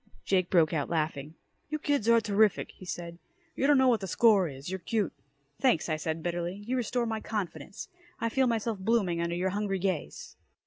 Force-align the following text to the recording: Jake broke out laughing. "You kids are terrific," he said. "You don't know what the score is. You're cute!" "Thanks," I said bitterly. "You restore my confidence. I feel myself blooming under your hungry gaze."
Jake 0.25 0.49
broke 0.49 0.73
out 0.73 0.89
laughing. 0.89 1.35
"You 1.69 1.77
kids 1.77 2.09
are 2.09 2.19
terrific," 2.19 2.71
he 2.71 2.85
said. 2.87 3.19
"You 3.55 3.67
don't 3.67 3.77
know 3.77 3.87
what 3.87 3.99
the 3.99 4.07
score 4.07 4.47
is. 4.47 4.67
You're 4.67 4.79
cute!" 4.79 5.13
"Thanks," 5.59 5.89
I 5.89 5.95
said 5.95 6.23
bitterly. 6.23 6.63
"You 6.65 6.75
restore 6.75 7.05
my 7.05 7.19
confidence. 7.19 7.87
I 8.19 8.27
feel 8.29 8.47
myself 8.47 8.79
blooming 8.79 9.21
under 9.21 9.35
your 9.35 9.51
hungry 9.51 9.77
gaze." 9.77 10.37